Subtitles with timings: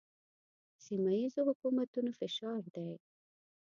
[0.85, 2.91] سیمه ییزو حکومتونو فشار دی.